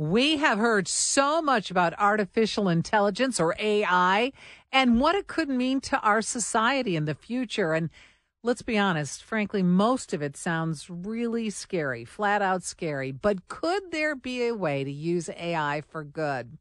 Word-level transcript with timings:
We 0.00 0.36
have 0.36 0.58
heard 0.58 0.86
so 0.86 1.42
much 1.42 1.72
about 1.72 1.92
artificial 1.98 2.68
intelligence 2.68 3.40
or 3.40 3.56
AI 3.58 4.32
and 4.70 5.00
what 5.00 5.16
it 5.16 5.26
could 5.26 5.48
mean 5.48 5.80
to 5.82 5.98
our 6.02 6.22
society 6.22 6.94
in 6.94 7.04
the 7.04 7.16
future. 7.16 7.72
And 7.72 7.90
let's 8.44 8.62
be 8.62 8.78
honest, 8.78 9.24
frankly, 9.24 9.60
most 9.60 10.14
of 10.14 10.22
it 10.22 10.36
sounds 10.36 10.88
really 10.88 11.50
scary, 11.50 12.04
flat 12.04 12.42
out 12.42 12.62
scary. 12.62 13.10
But 13.10 13.48
could 13.48 13.90
there 13.90 14.14
be 14.14 14.46
a 14.46 14.54
way 14.54 14.84
to 14.84 14.92
use 14.92 15.30
AI 15.30 15.82
for 15.88 16.04
good? 16.04 16.58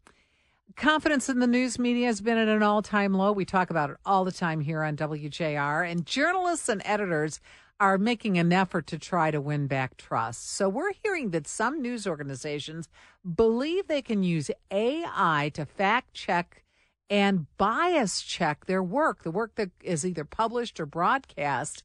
Confidence 0.75 1.29
in 1.29 1.37
the 1.37 1.45
news 1.45 1.77
media 1.77 2.07
has 2.07 2.21
been 2.21 2.39
at 2.39 2.47
an 2.47 2.63
all 2.63 2.81
time 2.81 3.13
low. 3.13 3.31
We 3.31 3.45
talk 3.45 3.69
about 3.69 3.91
it 3.91 3.97
all 4.03 4.25
the 4.25 4.31
time 4.31 4.61
here 4.61 4.81
on 4.81 4.97
WJR. 4.97 5.87
And 5.87 6.07
journalists 6.07 6.69
and 6.69 6.81
editors 6.85 7.39
are 7.79 7.97
making 7.97 8.37
an 8.37 8.51
effort 8.51 8.87
to 8.87 8.97
try 8.97 9.31
to 9.31 9.41
win 9.41 9.67
back 9.67 9.97
trust. 9.97 10.49
So 10.51 10.67
we're 10.67 10.93
hearing 11.03 11.31
that 11.31 11.47
some 11.47 11.81
news 11.81 12.07
organizations 12.07 12.89
believe 13.35 13.87
they 13.87 14.01
can 14.01 14.23
use 14.23 14.49
AI 14.71 15.51
to 15.53 15.65
fact 15.65 16.13
check 16.13 16.63
and 17.09 17.45
bias 17.57 18.21
check 18.21 18.65
their 18.65 18.83
work, 18.83 19.23
the 19.23 19.31
work 19.31 19.55
that 19.55 19.71
is 19.81 20.05
either 20.05 20.25
published 20.25 20.79
or 20.79 20.85
broadcast. 20.85 21.83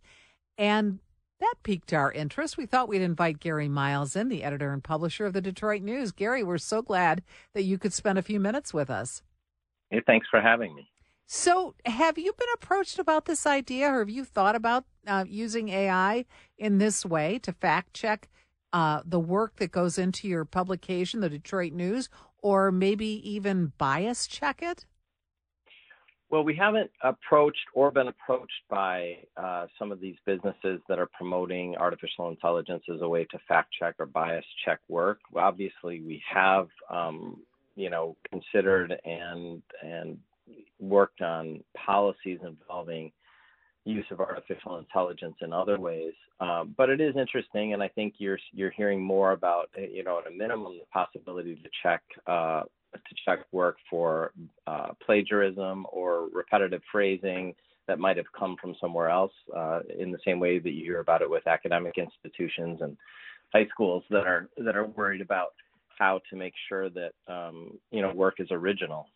And 0.59 0.98
that 1.41 1.55
piqued 1.62 1.92
our 1.92 2.12
interest. 2.12 2.56
We 2.56 2.66
thought 2.66 2.88
we'd 2.88 3.02
invite 3.02 3.41
Gary 3.41 3.69
Miles 3.69 4.16
in, 4.16 4.28
the 4.28 4.45
editor 4.45 4.72
and 4.72 4.83
publisher 4.83 5.27
of 5.27 5.33
the 5.33 5.41
Detroit 5.41 5.83
News. 5.83 6.12
Gary, 6.12 6.42
we're 6.42 6.59
so 6.59 6.83
glad 6.83 7.22
that 7.55 7.64
you 7.64 7.78
could 7.78 7.92
spend 7.92 8.19
a 8.19 8.22
few 8.22 8.41
minutes 8.41 8.72
with 8.72 8.91
us. 8.91 9.22
Hey, 9.91 10.02
thanks 10.06 10.27
for 10.30 10.41
having 10.41 10.74
me. 10.74 10.91
So, 11.34 11.74
have 11.86 12.18
you 12.18 12.34
been 12.34 12.48
approached 12.52 12.98
about 12.98 13.24
this 13.24 13.46
idea, 13.46 13.88
or 13.91 14.00
have 14.00 14.10
you 14.10 14.22
thought 14.22 14.54
about 14.54 14.84
uh, 15.06 15.24
using 15.27 15.70
AI 15.70 16.27
in 16.58 16.77
this 16.77 17.06
way 17.06 17.38
to 17.38 17.55
fact 17.55 17.95
check 17.95 18.28
uh, 18.74 19.00
the 19.06 19.18
work 19.18 19.56
that 19.56 19.72
goes 19.72 19.96
into 19.96 20.28
your 20.28 20.45
publication, 20.45 21.20
the 21.20 21.30
Detroit 21.30 21.72
News, 21.72 22.10
or 22.42 22.70
maybe 22.70 23.06
even 23.06 23.72
bias 23.78 24.27
check 24.27 24.60
it? 24.60 24.84
Well, 26.28 26.44
we 26.44 26.55
haven't 26.55 26.91
approached 27.03 27.64
or 27.72 27.91
been 27.91 28.08
approached 28.08 28.53
by 28.69 29.16
uh, 29.34 29.69
some 29.78 29.91
of 29.91 30.00
these 30.00 30.16
businesses 30.27 30.83
that 30.91 30.98
are 30.98 31.08
promoting 31.16 31.77
artificial 31.77 32.28
intelligence 32.28 32.84
as 32.94 33.00
a 33.00 33.08
way 33.08 33.25
to 33.30 33.38
fact 33.48 33.70
check 33.80 33.94
or 33.98 34.05
bias 34.05 34.44
check 34.66 34.80
work. 34.86 35.20
Obviously, 35.34 36.03
we 36.03 36.22
have, 36.30 36.69
um, 36.91 37.41
you 37.75 37.88
know, 37.88 38.19
considered 38.30 38.94
and 39.06 39.62
and 39.83 40.19
worked 40.83 41.22
on 41.22 41.62
policies 41.75 42.41
involving 42.44 43.12
use 43.84 44.05
of 44.11 44.20
artificial 44.20 44.78
intelligence 44.78 45.34
in 45.41 45.52
other 45.52 45.78
ways. 45.78 46.12
Um, 46.41 46.75
but 46.77 46.91
it 46.91 47.00
is 47.00 47.16
interesting, 47.16 47.72
and 47.72 47.83
I 47.83 47.88
think 47.88 48.14
you're 48.19 48.38
you're 48.52 48.70
hearing 48.70 49.00
more 49.00 49.33
about, 49.33 49.70
you 49.77 50.05
know, 50.05 50.19
at 50.19 50.30
a 50.30 50.36
minimum, 50.36 50.78
the 50.78 50.86
possibility 50.92 51.55
to 51.55 51.69
check 51.83 52.03
uh, 52.27 52.62
to 52.94 53.14
check 53.25 53.41
work 53.53 53.77
for 53.88 54.33
uh, 54.66 54.88
plagiarism 55.05 55.86
or 55.91 56.28
repetitive 56.33 56.83
phrasing 56.91 57.55
that 57.88 57.98
might 57.98 58.16
have 58.16 58.27
come 58.38 58.56
from 58.60 58.75
somewhere 58.80 59.08
else. 59.08 59.33
Uh, 59.55 59.80
in 59.98 60.12
the 60.12 60.19
same 60.25 60.38
way 60.38 60.58
that 60.58 60.70
you 60.70 60.84
hear 60.84 61.00
about 61.00 61.22
it 61.22 61.30
with 61.30 61.47
academic 61.47 61.94
institutions 61.97 62.80
and 62.83 62.97
high 63.53 63.66
schools 63.69 64.05
that 64.10 64.27
are 64.27 64.48
that 64.58 64.77
are 64.77 64.86
worried 64.86 65.20
about 65.20 65.55
how 65.98 66.20
to 66.30 66.36
make 66.36 66.55
sure 66.69 66.88
that 66.91 67.12
um, 67.28 67.72
you 67.91 68.03
know 68.03 68.12
work 68.12 68.34
is 68.38 68.48
original 68.50 69.06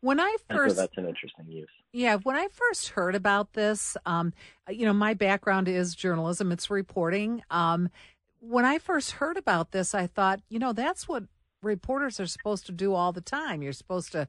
when 0.00 0.20
I 0.20 0.36
first, 0.48 0.76
so 0.76 0.82
that's 0.82 0.96
an 0.96 1.06
interesting 1.06 1.46
use. 1.48 1.68
Yeah, 1.92 2.16
when 2.16 2.36
I 2.36 2.48
first 2.52 2.90
heard 2.90 3.14
about 3.14 3.52
this, 3.52 3.96
um, 4.06 4.32
you 4.68 4.86
know, 4.86 4.92
my 4.92 5.14
background 5.14 5.68
is 5.68 5.94
journalism; 5.94 6.52
it's 6.52 6.70
reporting. 6.70 7.42
Um, 7.50 7.90
when 8.40 8.64
I 8.64 8.78
first 8.78 9.12
heard 9.12 9.36
about 9.36 9.72
this, 9.72 9.94
I 9.94 10.06
thought, 10.06 10.40
you 10.48 10.58
know, 10.58 10.72
that's 10.72 11.06
what 11.06 11.24
reporters 11.62 12.18
are 12.18 12.26
supposed 12.26 12.66
to 12.66 12.72
do 12.72 12.94
all 12.94 13.12
the 13.12 13.20
time. 13.20 13.62
You're 13.62 13.72
supposed 13.72 14.12
to, 14.12 14.28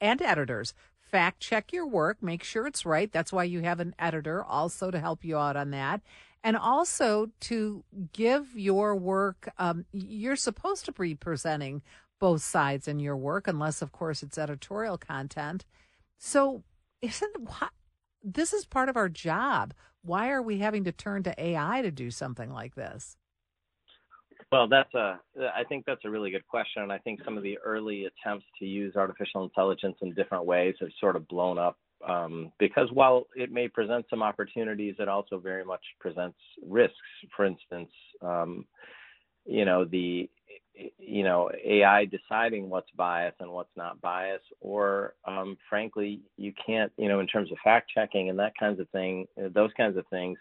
and 0.00 0.20
editors, 0.20 0.74
fact 1.00 1.40
check 1.40 1.72
your 1.72 1.86
work, 1.86 2.22
make 2.22 2.44
sure 2.44 2.66
it's 2.66 2.84
right. 2.84 3.10
That's 3.10 3.32
why 3.32 3.44
you 3.44 3.60
have 3.62 3.80
an 3.80 3.94
editor 3.98 4.44
also 4.44 4.90
to 4.90 5.00
help 5.00 5.24
you 5.24 5.38
out 5.38 5.56
on 5.56 5.70
that. 5.70 6.02
And 6.44 6.56
also 6.56 7.30
to 7.40 7.82
give 8.12 8.56
your 8.56 8.94
work, 8.94 9.48
um, 9.58 9.86
you're 9.92 10.36
supposed 10.36 10.84
to 10.84 10.92
be 10.92 11.14
presenting 11.14 11.82
both 12.18 12.42
sides 12.42 12.88
in 12.88 13.00
your 13.00 13.16
work, 13.16 13.48
unless, 13.48 13.82
of 13.82 13.92
course, 13.92 14.22
it's 14.22 14.38
editorial 14.38 14.98
content. 14.98 15.64
So, 16.18 16.62
isn't 17.00 17.48
this 18.22 18.52
is 18.52 18.66
part 18.66 18.88
of 18.88 18.96
our 18.96 19.08
job? 19.08 19.74
Why 20.02 20.30
are 20.30 20.42
we 20.42 20.58
having 20.58 20.84
to 20.84 20.92
turn 20.92 21.22
to 21.24 21.34
AI 21.40 21.82
to 21.82 21.90
do 21.90 22.10
something 22.10 22.52
like 22.52 22.74
this? 22.74 23.16
Well, 24.50 24.68
that's 24.68 24.92
a. 24.94 25.20
I 25.38 25.64
think 25.68 25.84
that's 25.86 26.04
a 26.04 26.10
really 26.10 26.30
good 26.30 26.46
question, 26.46 26.82
and 26.82 26.92
I 26.92 26.98
think 26.98 27.20
some 27.24 27.36
of 27.36 27.42
the 27.42 27.58
early 27.58 28.06
attempts 28.06 28.46
to 28.58 28.64
use 28.64 28.96
artificial 28.96 29.44
intelligence 29.44 29.96
in 30.00 30.14
different 30.14 30.46
ways 30.46 30.74
have 30.80 30.88
sort 31.00 31.16
of 31.16 31.28
blown 31.28 31.58
up 31.58 31.76
um, 32.06 32.52
because 32.58 32.88
while 32.92 33.26
it 33.34 33.50
may 33.50 33.68
present 33.68 34.06
some 34.08 34.22
opportunities, 34.22 34.94
it 34.98 35.08
also 35.08 35.38
very 35.38 35.64
much 35.64 35.82
presents 36.00 36.38
risks. 36.66 36.94
For 37.36 37.44
instance, 37.44 37.90
um, 38.22 38.66
you 39.44 39.64
know 39.64 39.84
the 39.84 40.30
you 40.98 41.24
know 41.24 41.50
AI 41.64 42.06
deciding 42.06 42.68
what's 42.68 42.90
bias 42.96 43.34
and 43.40 43.50
what's 43.50 43.74
not 43.76 44.00
bias, 44.00 44.42
or 44.60 45.14
um, 45.26 45.56
frankly, 45.68 46.20
you 46.36 46.52
can't 46.64 46.92
you 46.96 47.08
know 47.08 47.20
in 47.20 47.26
terms 47.26 47.50
of 47.52 47.58
fact 47.62 47.90
checking 47.94 48.30
and 48.30 48.38
that 48.38 48.52
kinds 48.58 48.80
of 48.80 48.88
thing, 48.90 49.26
those 49.54 49.70
kinds 49.76 49.96
of 49.96 50.06
things. 50.08 50.38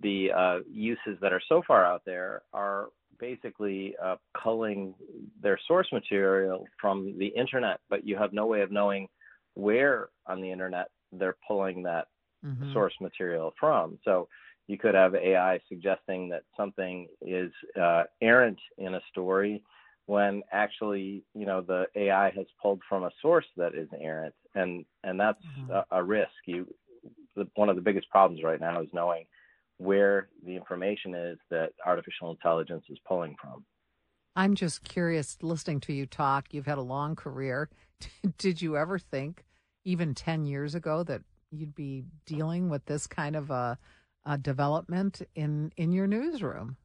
The 0.00 0.30
uh, 0.30 0.58
uses 0.70 1.18
that 1.20 1.32
are 1.32 1.42
so 1.48 1.60
far 1.66 1.84
out 1.84 2.02
there 2.06 2.42
are 2.52 2.90
basically 3.18 3.96
uh, 4.02 4.14
culling 4.40 4.94
their 5.42 5.58
source 5.66 5.88
material 5.92 6.66
from 6.80 7.18
the 7.18 7.26
internet, 7.26 7.80
but 7.90 8.06
you 8.06 8.16
have 8.16 8.32
no 8.32 8.46
way 8.46 8.60
of 8.60 8.70
knowing 8.70 9.08
where 9.54 10.10
on 10.26 10.40
the 10.40 10.50
internet 10.50 10.88
they're 11.12 11.36
pulling 11.46 11.82
that 11.82 12.06
mm-hmm. 12.44 12.72
source 12.72 12.94
material 13.00 13.52
from. 13.58 13.98
So 14.04 14.28
you 14.68 14.78
could 14.78 14.94
have 14.94 15.14
AI 15.14 15.58
suggesting 15.68 16.28
that 16.28 16.42
something 16.56 17.08
is 17.22 17.50
uh, 17.80 18.04
errant 18.20 18.58
in 18.76 18.94
a 18.94 19.00
story 19.10 19.62
when 20.06 20.42
actually, 20.52 21.24
you 21.34 21.46
know, 21.46 21.62
the 21.62 21.86
AI 21.96 22.30
has 22.30 22.46
pulled 22.62 22.80
from 22.88 23.04
a 23.04 23.10
source 23.20 23.46
that 23.56 23.74
is 23.74 23.88
errant, 24.00 24.34
and 24.54 24.84
and 25.02 25.18
that's 25.18 25.42
mm-hmm. 25.58 25.70
a, 25.72 25.84
a, 25.90 26.04
risk. 26.04 26.30
You, 26.46 26.66
the, 27.34 27.46
one 27.56 27.68
of 27.68 27.76
the 27.76 27.82
biggest 27.82 28.08
problems 28.10 28.42
right 28.42 28.60
now 28.60 28.80
is 28.80 28.88
knowing 28.92 29.24
where 29.78 30.28
the 30.44 30.56
information 30.56 31.14
is 31.14 31.38
that 31.50 31.72
artificial 31.84 32.30
intelligence 32.30 32.84
is 32.88 32.98
pulling 33.06 33.36
from. 33.40 33.64
I'm 34.34 34.54
just 34.54 34.82
curious, 34.82 35.38
listening 35.42 35.80
to 35.80 35.92
you 35.92 36.06
talk. 36.06 36.52
You've 36.52 36.66
had 36.66 36.78
a 36.78 36.82
long 36.82 37.16
career. 37.16 37.68
Did 38.38 38.62
you 38.62 38.76
ever 38.76 38.98
think, 38.98 39.44
even 39.84 40.14
ten 40.14 40.46
years 40.46 40.74
ago, 40.74 41.02
that 41.04 41.22
you'd 41.50 41.74
be 41.74 42.04
dealing 42.26 42.68
with 42.68 42.84
this 42.86 43.06
kind 43.06 43.36
of 43.36 43.50
a 43.50 43.78
uh, 44.28 44.36
development 44.36 45.22
in 45.34 45.72
in 45.76 45.90
your 45.90 46.06
newsroom. 46.06 46.76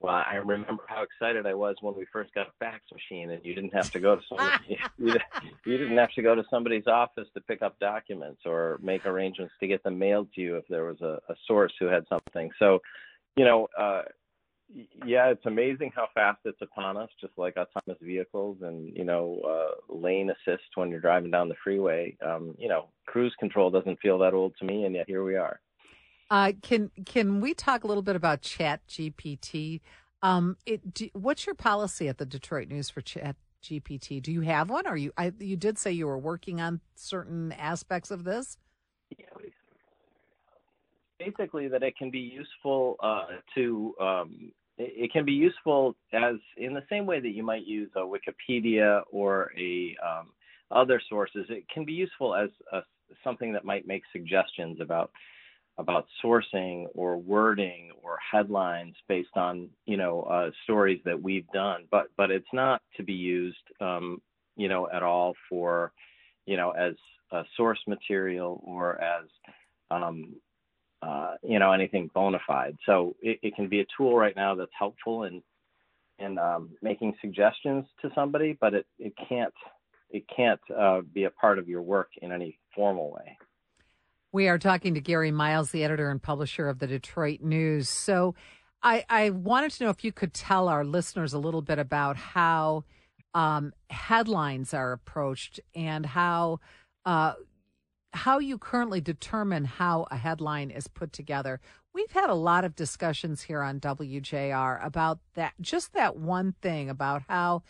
Well, 0.00 0.14
I 0.14 0.36
remember 0.36 0.82
how 0.88 1.04
excited 1.04 1.46
I 1.46 1.54
was 1.54 1.76
when 1.80 1.94
we 1.94 2.06
first 2.12 2.34
got 2.34 2.48
a 2.48 2.52
fax 2.58 2.82
machine, 2.92 3.30
and 3.30 3.44
you 3.44 3.54
didn't 3.54 3.72
have 3.72 3.92
to 3.92 4.00
go 4.00 4.16
to 4.16 4.22
somebody, 4.28 4.76
you, 4.98 5.14
you 5.64 5.78
didn't 5.78 5.96
have 5.96 6.10
to 6.14 6.22
go 6.22 6.34
to 6.34 6.42
somebody's 6.50 6.88
office 6.88 7.28
to 7.34 7.40
pick 7.42 7.62
up 7.62 7.78
documents 7.78 8.40
or 8.44 8.80
make 8.82 9.06
arrangements 9.06 9.54
to 9.60 9.68
get 9.68 9.84
them 9.84 10.00
mailed 10.00 10.32
to 10.34 10.40
you 10.40 10.56
if 10.56 10.64
there 10.68 10.86
was 10.86 11.00
a, 11.02 11.20
a 11.28 11.36
source 11.46 11.72
who 11.78 11.86
had 11.86 12.04
something. 12.08 12.50
So, 12.58 12.80
you 13.36 13.44
know, 13.44 13.68
uh, 13.78 14.02
yeah, 15.06 15.28
it's 15.28 15.46
amazing 15.46 15.92
how 15.94 16.08
fast 16.14 16.40
it's 16.46 16.62
upon 16.62 16.96
us, 16.96 17.10
just 17.20 17.34
like 17.36 17.56
autonomous 17.56 18.02
vehicles 18.02 18.58
and 18.62 18.96
you 18.96 19.04
know 19.04 19.40
uh, 19.46 19.94
lane 19.94 20.30
assist 20.30 20.64
when 20.74 20.90
you're 20.90 20.98
driving 20.98 21.30
down 21.30 21.48
the 21.48 21.54
freeway. 21.62 22.16
Um, 22.26 22.56
you 22.58 22.68
know, 22.68 22.88
cruise 23.06 23.34
control 23.38 23.70
doesn't 23.70 24.00
feel 24.00 24.18
that 24.18 24.34
old 24.34 24.54
to 24.58 24.64
me, 24.64 24.84
and 24.84 24.96
yet 24.96 25.06
here 25.06 25.22
we 25.22 25.36
are. 25.36 25.60
Uh, 26.32 26.52
can 26.62 26.90
can 27.04 27.42
we 27.42 27.52
talk 27.52 27.84
a 27.84 27.86
little 27.86 28.02
bit 28.02 28.16
about 28.16 28.40
Chat 28.40 28.80
GPT? 28.88 29.82
Um, 30.22 30.56
it, 30.64 30.94
do, 30.94 31.10
what's 31.12 31.44
your 31.44 31.54
policy 31.54 32.08
at 32.08 32.16
the 32.16 32.24
Detroit 32.24 32.68
News 32.68 32.88
for 32.88 33.02
Chat 33.02 33.36
GPT? 33.62 34.22
Do 34.22 34.32
you 34.32 34.40
have 34.40 34.70
one? 34.70 34.86
Or 34.86 34.96
you 34.96 35.12
I, 35.18 35.34
you 35.38 35.58
did 35.58 35.76
say 35.76 35.92
you 35.92 36.06
were 36.06 36.16
working 36.16 36.58
on 36.58 36.80
certain 36.94 37.52
aspects 37.52 38.10
of 38.10 38.24
this. 38.24 38.56
Basically 41.18 41.68
that 41.68 41.82
it 41.82 41.98
can 41.98 42.10
be 42.10 42.20
useful 42.20 42.96
uh, 43.00 43.26
to 43.54 43.94
um, 44.00 44.52
it 44.78 45.12
can 45.12 45.26
be 45.26 45.32
useful 45.32 45.96
as 46.14 46.36
in 46.56 46.72
the 46.72 46.82
same 46.88 47.04
way 47.04 47.20
that 47.20 47.32
you 47.32 47.42
might 47.42 47.66
use 47.66 47.90
a 47.94 48.00
Wikipedia 48.00 49.02
or 49.10 49.52
a 49.58 49.94
um, 50.02 50.28
other 50.70 50.98
sources. 51.10 51.44
It 51.50 51.68
can 51.68 51.84
be 51.84 51.92
useful 51.92 52.34
as 52.34 52.48
a, 52.72 52.80
something 53.22 53.52
that 53.52 53.66
might 53.66 53.86
make 53.86 54.02
suggestions 54.14 54.80
about 54.80 55.10
about 55.78 56.06
sourcing 56.22 56.86
or 56.94 57.16
wording 57.16 57.90
or 58.02 58.18
headlines 58.30 58.94
based 59.08 59.36
on 59.36 59.68
you 59.86 59.96
know 59.96 60.22
uh, 60.22 60.50
stories 60.64 61.00
that 61.04 61.20
we've 61.20 61.48
done 61.48 61.84
but 61.90 62.08
but 62.16 62.30
it's 62.30 62.52
not 62.52 62.82
to 62.96 63.02
be 63.02 63.12
used 63.14 63.56
um, 63.80 64.20
you 64.56 64.68
know 64.68 64.88
at 64.92 65.02
all 65.02 65.34
for 65.48 65.92
you 66.46 66.56
know 66.56 66.70
as 66.72 66.94
a 67.32 67.42
source 67.56 67.80
material 67.86 68.62
or 68.64 69.00
as 69.00 69.24
um, 69.90 70.34
uh, 71.00 71.34
you 71.42 71.58
know 71.58 71.72
anything 71.72 72.10
bona 72.14 72.38
fide 72.46 72.76
so 72.84 73.16
it, 73.22 73.38
it, 73.42 73.56
can 73.56 73.68
be 73.68 73.80
a 73.80 73.86
tool 73.96 74.14
right 74.16 74.36
now 74.36 74.54
that's 74.54 74.70
helpful 74.78 75.24
in 75.24 75.42
in 76.22 76.38
um, 76.38 76.70
making 76.80 77.14
suggestions 77.20 77.84
to 78.00 78.10
somebody, 78.14 78.56
but 78.60 78.74
it, 78.74 78.86
it 78.98 79.12
can't 79.28 79.54
it 80.10 80.24
can't 80.34 80.60
uh, 80.78 81.00
be 81.12 81.24
a 81.24 81.30
part 81.30 81.58
of 81.58 81.68
your 81.68 81.82
work 81.82 82.10
in 82.20 82.32
any 82.32 82.58
formal 82.74 83.10
way. 83.10 83.36
We 84.32 84.48
are 84.48 84.58
talking 84.58 84.94
to 84.94 85.00
Gary 85.00 85.30
Miles, 85.30 85.72
the 85.72 85.84
editor 85.84 86.10
and 86.10 86.22
publisher 86.22 86.68
of 86.68 86.78
the 86.78 86.86
Detroit 86.86 87.40
News. 87.42 87.90
So, 87.90 88.34
I, 88.82 89.04
I 89.08 89.30
wanted 89.30 89.72
to 89.72 89.84
know 89.84 89.90
if 89.90 90.02
you 90.02 90.10
could 90.10 90.34
tell 90.34 90.68
our 90.68 90.84
listeners 90.84 91.34
a 91.34 91.38
little 91.38 91.62
bit 91.62 91.78
about 91.78 92.16
how 92.16 92.84
um, 93.34 93.72
headlines 93.90 94.74
are 94.74 94.92
approached 94.92 95.60
and 95.74 96.04
how 96.04 96.60
uh, 97.04 97.34
how 98.14 98.38
you 98.38 98.58
currently 98.58 99.00
determine 99.00 99.64
how 99.64 100.06
a 100.10 100.16
headline 100.16 100.70
is 100.70 100.86
put 100.88 101.12
together. 101.12 101.60
We've 101.94 102.10
had 102.10 102.30
a 102.30 102.34
lot 102.34 102.64
of 102.64 102.74
discussions 102.74 103.42
here 103.42 103.62
on 103.62 103.80
WJR 103.80 104.84
about 104.84 105.18
that, 105.34 105.54
just 105.60 105.92
that 105.92 106.16
one 106.16 106.54
thing 106.60 106.90
about 106.90 107.22
how 107.28 107.62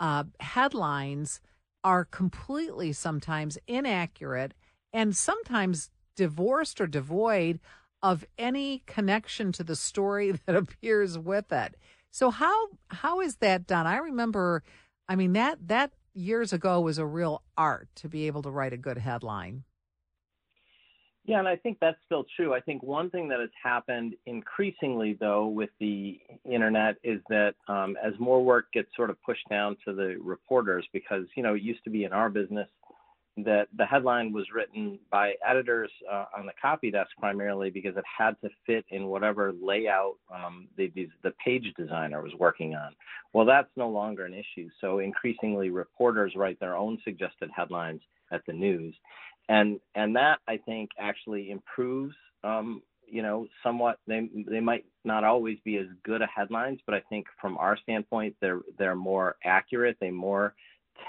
uh, 0.00 0.24
headlines 0.40 1.40
are 1.82 2.04
completely 2.04 2.92
sometimes 2.92 3.58
inaccurate 3.66 4.54
and 4.92 5.16
sometimes 5.16 5.90
divorced 6.18 6.80
or 6.80 6.88
devoid 6.88 7.60
of 8.02 8.24
any 8.36 8.82
connection 8.86 9.52
to 9.52 9.62
the 9.62 9.76
story 9.76 10.32
that 10.46 10.56
appears 10.56 11.16
with 11.16 11.50
it. 11.52 11.76
So 12.10 12.30
how 12.30 12.68
how 12.88 13.20
is 13.20 13.36
that 13.36 13.66
done? 13.66 13.86
I 13.86 13.98
remember 13.98 14.64
I 15.08 15.16
mean 15.16 15.32
that 15.34 15.68
that 15.68 15.92
years 16.14 16.52
ago 16.52 16.80
was 16.80 16.98
a 16.98 17.06
real 17.06 17.42
art 17.56 17.88
to 17.94 18.08
be 18.08 18.26
able 18.26 18.42
to 18.42 18.50
write 18.50 18.72
a 18.72 18.76
good 18.76 18.98
headline. 18.98 19.62
Yeah, 21.24 21.38
and 21.38 21.46
I 21.46 21.56
think 21.56 21.76
that's 21.78 21.98
still 22.06 22.24
true. 22.36 22.54
I 22.54 22.60
think 22.60 22.82
one 22.82 23.10
thing 23.10 23.28
that 23.28 23.38
has 23.38 23.50
happened 23.62 24.14
increasingly, 24.24 25.12
though, 25.20 25.46
with 25.46 25.68
the 25.78 26.18
internet 26.50 26.96
is 27.04 27.20
that 27.28 27.54
um, 27.68 27.98
as 28.02 28.14
more 28.18 28.42
work 28.42 28.72
gets 28.72 28.88
sort 28.96 29.10
of 29.10 29.22
pushed 29.22 29.46
down 29.50 29.76
to 29.86 29.92
the 29.92 30.16
reporters, 30.22 30.86
because 30.90 31.26
you 31.36 31.42
know 31.42 31.52
it 31.54 31.60
used 31.60 31.84
to 31.84 31.90
be 31.90 32.04
in 32.04 32.14
our 32.14 32.30
business 32.30 32.68
that 33.44 33.68
the 33.76 33.86
headline 33.86 34.32
was 34.32 34.46
written 34.54 34.98
by 35.10 35.34
editors 35.48 35.90
uh, 36.10 36.26
on 36.36 36.46
the 36.46 36.52
copy 36.60 36.90
desk 36.90 37.10
primarily 37.18 37.70
because 37.70 37.96
it 37.96 38.04
had 38.18 38.36
to 38.42 38.50
fit 38.66 38.84
in 38.90 39.06
whatever 39.06 39.52
layout 39.62 40.14
um, 40.34 40.68
the, 40.76 40.90
the 41.22 41.32
page 41.44 41.72
designer 41.76 42.22
was 42.22 42.32
working 42.38 42.74
on. 42.74 42.94
Well, 43.32 43.46
that's 43.46 43.70
no 43.76 43.88
longer 43.88 44.24
an 44.24 44.34
issue. 44.34 44.68
So 44.80 44.98
increasingly, 44.98 45.70
reporters 45.70 46.32
write 46.36 46.58
their 46.60 46.76
own 46.76 46.98
suggested 47.04 47.50
headlines 47.54 48.00
at 48.30 48.44
the 48.46 48.52
news 48.52 48.94
and 49.48 49.80
and 49.94 50.16
that 50.16 50.38
I 50.46 50.58
think 50.58 50.90
actually 50.98 51.50
improves. 51.50 52.14
Um, 52.44 52.82
you 53.10 53.22
know, 53.22 53.46
somewhat. 53.62 53.98
They 54.06 54.28
they 54.46 54.60
might 54.60 54.84
not 55.04 55.24
always 55.24 55.56
be 55.64 55.78
as 55.78 55.86
good 56.04 56.20
at 56.20 56.28
headlines, 56.34 56.80
but 56.84 56.94
I 56.94 57.00
think 57.08 57.26
from 57.40 57.56
our 57.56 57.78
standpoint, 57.78 58.36
they're 58.40 58.60
they're 58.78 58.94
more 58.94 59.36
accurate. 59.44 59.96
They 60.00 60.10
more 60.10 60.54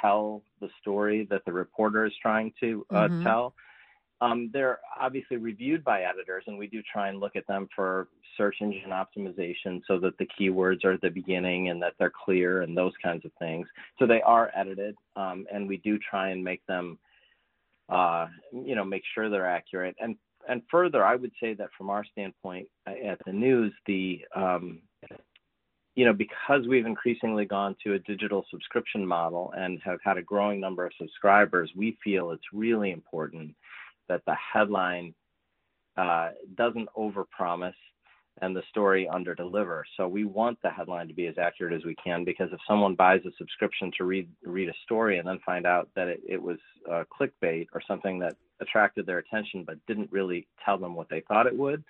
tell 0.01 0.43
the 0.61 0.69
story 0.81 1.27
that 1.29 1.43
the 1.45 1.53
reporter 1.53 2.05
is 2.05 2.13
trying 2.21 2.53
to 2.59 2.85
uh, 2.89 2.93
mm-hmm. 3.07 3.23
tell. 3.23 3.53
Um, 4.21 4.49
they're 4.51 4.79
obviously 4.99 5.37
reviewed 5.37 5.83
by 5.83 6.01
editors, 6.01 6.43
and 6.47 6.57
we 6.57 6.67
do 6.67 6.81
try 6.91 7.07
and 7.07 7.19
look 7.19 7.37
at 7.37 7.47
them 7.47 7.69
for 7.73 8.09
search 8.35 8.57
engine 8.61 8.91
optimization 8.91 9.81
so 9.87 9.97
that 9.99 10.17
the 10.17 10.27
keywords 10.37 10.83
are 10.83 10.93
at 10.93 11.01
the 11.01 11.09
beginning 11.09 11.69
and 11.69 11.81
that 11.81 11.93
they're 11.97 12.11
clear 12.25 12.61
and 12.61 12.75
those 12.75 12.93
kinds 13.01 13.23
of 13.23 13.31
things. 13.39 13.65
So 13.97 14.05
they 14.05 14.21
are 14.21 14.51
edited, 14.55 14.95
um, 15.15 15.45
and 15.53 15.67
we 15.67 15.77
do 15.77 15.97
try 15.97 16.29
and 16.29 16.43
make 16.43 16.65
them 16.65 16.99
uh, 17.89 18.27
you 18.51 18.75
know, 18.75 18.85
make 18.85 19.03
sure 19.13 19.29
they're 19.29 19.49
accurate. 19.49 19.95
And 19.99 20.15
and 20.47 20.61
further, 20.71 21.03
I 21.03 21.15
would 21.15 21.31
say 21.39 21.53
that 21.55 21.69
from 21.77 21.89
our 21.89 22.05
standpoint 22.05 22.67
uh, 22.87 22.93
at 23.05 23.19
the 23.25 23.33
news, 23.33 23.73
the 23.85 24.21
um, 24.35 24.81
you 25.99 26.05
know, 26.05 26.13
because 26.13 26.65
we've 26.65 26.85
increasingly 26.85 27.43
gone 27.43 27.75
to 27.83 27.95
a 27.95 27.99
digital 27.99 28.45
subscription 28.49 29.05
model 29.05 29.53
and 29.57 29.81
have 29.83 29.99
had 30.01 30.15
a 30.15 30.21
growing 30.21 30.57
number 30.57 30.85
of 30.85 30.93
subscribers, 30.97 31.69
we 31.75 31.97
feel 32.01 32.31
it's 32.31 32.53
really 32.53 32.91
important 32.91 33.53
that 34.07 34.21
the 34.25 34.33
headline 34.53 35.13
uh, 35.97 36.29
doesn't 36.55 36.87
overpromise 36.97 37.73
and 38.41 38.55
the 38.55 38.63
story 38.69 39.09
under 39.09 39.35
deliver. 39.35 39.83
So 39.97 40.07
we 40.07 40.23
want 40.23 40.57
the 40.63 40.69
headline 40.69 41.09
to 41.09 41.13
be 41.13 41.27
as 41.27 41.35
accurate 41.37 41.73
as 41.73 41.83
we 41.83 41.95
can 42.01 42.23
because 42.23 42.47
if 42.53 42.61
someone 42.65 42.95
buys 42.95 43.19
a 43.27 43.35
subscription 43.37 43.91
to 43.97 44.05
read 44.05 44.29
read 44.45 44.69
a 44.69 44.73
story 44.85 45.17
and 45.17 45.27
then 45.27 45.41
find 45.45 45.65
out 45.65 45.89
that 45.97 46.07
it, 46.07 46.21
it 46.25 46.41
was 46.41 46.59
uh, 46.89 47.03
clickbait 47.11 47.67
or 47.73 47.81
something 47.85 48.19
that 48.19 48.37
attracted 48.61 49.05
their 49.05 49.17
attention 49.17 49.65
but 49.65 49.85
didn't 49.85 50.09
really 50.13 50.47
tell 50.63 50.77
them 50.77 50.95
what 50.95 51.09
they 51.09 51.19
thought 51.27 51.45
it 51.45 51.57
would, 51.57 51.83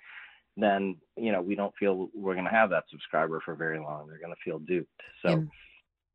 then 0.56 0.96
you 1.16 1.32
know 1.32 1.40
we 1.40 1.54
don't 1.54 1.74
feel 1.78 2.08
we're 2.14 2.34
going 2.34 2.46
to 2.46 2.50
have 2.50 2.70
that 2.70 2.84
subscriber 2.90 3.40
for 3.44 3.54
very 3.54 3.78
long. 3.78 4.08
They're 4.08 4.18
going 4.18 4.34
to 4.34 4.40
feel 4.44 4.58
duped. 4.58 4.90
So. 5.24 5.46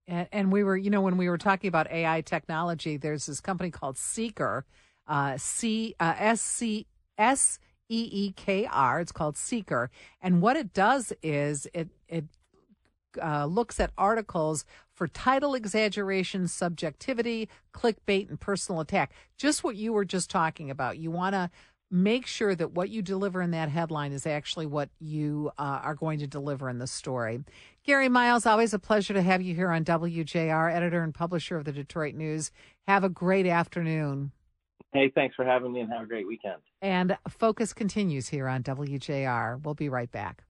And, 0.08 0.28
and, 0.32 0.52
we 0.52 0.64
were, 0.64 0.78
you 0.78 0.92
know, 0.92 1.02
when 1.02 1.18
we 1.18 1.30
were 1.30 1.38
talking 1.40 1.68
about 1.68 1.90
AI 1.90 2.22
technology, 2.22 2.96
there's 2.96 3.26
this 3.26 3.42
company 3.42 3.72
called 3.72 3.96
Seekr, 3.96 4.62
uh, 5.08 5.36
C 5.38 5.96
uh, 6.00 6.14
S 6.16 6.42
C 6.42 6.86
S 7.18 7.58
E 7.90 8.08
E 8.12 8.32
K 8.36 8.68
R. 8.72 9.00
It's 9.00 9.12
called 9.12 9.34
Seekr, 9.34 9.88
and 10.22 10.44
what 10.44 10.58
it 10.58 10.74
does 10.74 11.12
is 11.24 11.68
it 11.74 11.90
it 12.08 12.26
uh, 13.22 13.46
looks 13.46 13.80
at 13.80 13.92
articles 13.98 14.66
for 14.94 15.08
title 15.08 15.56
exaggeration, 15.56 16.48
subjectivity, 16.48 17.50
clickbait, 17.74 18.30
and 18.30 18.40
personal 18.40 18.82
attack. 18.82 19.12
Just 19.38 19.64
what 19.64 19.76
you 19.76 19.94
were 19.94 20.06
just 20.06 20.30
talking 20.30 20.70
about. 20.70 20.98
You 20.98 21.12
want 21.12 21.34
to 21.34 21.50
make 21.96 22.28
sure 22.28 22.54
that 22.54 22.74
what 22.74 22.90
you 22.90 23.02
deliver 23.02 23.42
in 23.42 23.52
that 23.52 23.70
headline 23.70 24.12
is 24.12 24.28
actually 24.28 24.66
what 24.66 24.90
you 25.00 25.50
uh, 25.58 25.80
are 25.82 25.96
going 25.96 26.20
to 26.20 26.28
deliver 26.28 26.70
in 26.70 26.78
the 26.78 26.88
story. 26.88 27.40
Gary 27.86 28.10
Miles, 28.10 28.46
always 28.46 28.74
a 28.74 28.80
pleasure 28.80 29.14
to 29.14 29.22
have 29.22 29.42
you 29.42 29.56
here 29.56 29.72
on 29.72 29.86
WJR, 29.86 30.74
editor 30.74 31.04
and 31.04 31.14
publisher 31.14 31.56
of 31.56 31.64
the 31.64 31.72
Detroit 31.72 32.14
News. 32.14 32.52
Have 32.88 33.04
a 33.04 33.10
great 33.10 33.48
afternoon. 33.48 34.32
Hey, 34.94 35.10
thanks 35.14 35.36
for 35.36 35.46
having 35.46 35.72
me 35.72 35.82
and 35.82 35.92
have 35.92 36.04
a 36.04 36.06
great 36.06 36.28
weekend. 36.28 36.62
And 36.82 37.18
Focus 37.30 37.74
continues 37.74 38.28
here 38.30 38.48
on 38.48 38.64
WJR. 38.64 39.64
We'll 39.64 39.74
be 39.74 39.90
right 39.90 40.12
back. 40.12 40.44